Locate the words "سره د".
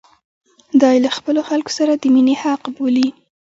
1.77-2.03